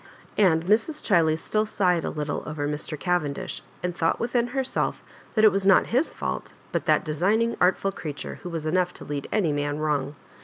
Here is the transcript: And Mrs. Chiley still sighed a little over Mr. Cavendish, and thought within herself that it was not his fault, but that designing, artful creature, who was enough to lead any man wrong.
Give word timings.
And 0.39 0.65
Mrs. 0.65 1.03
Chiley 1.03 1.37
still 1.37 1.67
sighed 1.67 2.03
a 2.03 2.09
little 2.09 2.41
over 2.47 2.67
Mr. 2.67 2.99
Cavendish, 2.99 3.61
and 3.83 3.95
thought 3.95 4.19
within 4.19 4.47
herself 4.47 5.03
that 5.35 5.45
it 5.45 5.51
was 5.51 5.67
not 5.67 5.85
his 5.93 6.11
fault, 6.11 6.53
but 6.71 6.87
that 6.87 7.05
designing, 7.05 7.55
artful 7.61 7.91
creature, 7.91 8.39
who 8.41 8.49
was 8.49 8.65
enough 8.65 8.95
to 8.95 9.05
lead 9.05 9.27
any 9.31 9.51
man 9.51 9.77
wrong. 9.77 10.15